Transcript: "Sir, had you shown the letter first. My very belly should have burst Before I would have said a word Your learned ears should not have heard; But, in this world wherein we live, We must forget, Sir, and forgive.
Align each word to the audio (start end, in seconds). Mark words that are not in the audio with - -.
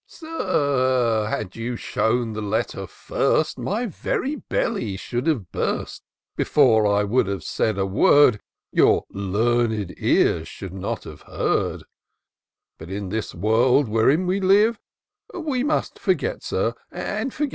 "Sir, 0.07 1.27
had 1.29 1.55
you 1.55 1.75
shown 1.75 2.33
the 2.33 2.41
letter 2.41 2.87
first. 2.87 3.59
My 3.59 3.85
very 3.85 4.35
belly 4.35 4.97
should 4.97 5.27
have 5.27 5.51
burst 5.51 6.01
Before 6.35 6.87
I 6.87 7.03
would 7.03 7.27
have 7.27 7.43
said 7.43 7.77
a 7.77 7.85
word 7.85 8.41
Your 8.71 9.05
learned 9.11 9.93
ears 9.99 10.47
should 10.47 10.73
not 10.73 11.03
have 11.03 11.21
heard; 11.21 11.83
But, 12.79 12.89
in 12.89 13.09
this 13.09 13.35
world 13.35 13.87
wherein 13.87 14.25
we 14.25 14.39
live, 14.39 14.79
We 15.35 15.63
must 15.63 15.99
forget, 15.99 16.41
Sir, 16.41 16.73
and 16.89 17.31
forgive. 17.31 17.49